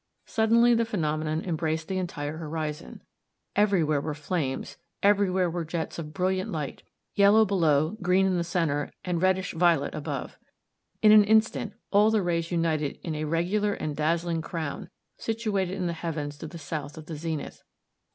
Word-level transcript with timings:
Suddenly, 0.25 0.73
the 0.73 0.83
phenomenon 0.83 1.43
embraced 1.45 1.87
the 1.87 1.99
entire 1.99 2.37
horizon. 2.37 3.03
Everywhere 3.55 4.01
were 4.01 4.15
flames, 4.15 4.79
everywhere 5.03 5.47
were 5.47 5.63
jets 5.63 5.99
of 5.99 6.11
brilliant 6.11 6.51
light, 6.51 6.81
yellow 7.13 7.45
below, 7.45 7.97
green 8.01 8.25
in 8.25 8.35
the 8.35 8.43
center, 8.43 8.91
and 9.05 9.21
reddish 9.21 9.53
violet 9.53 9.93
above. 9.93 10.39
In 11.03 11.11
an 11.11 11.23
instant, 11.23 11.73
all 11.91 12.09
the 12.09 12.23
rays 12.23 12.49
united 12.51 12.97
in 13.03 13.13
a 13.13 13.25
regular 13.25 13.75
and 13.75 13.95
dazzling 13.95 14.41
crown, 14.41 14.89
situated 15.19 15.75
in 15.75 15.85
the 15.85 15.93
heavens 15.93 16.35
to 16.39 16.47
the 16.47 16.57
south 16.57 16.97
of 16.97 17.05
the 17.05 17.15
zenith. 17.15 17.61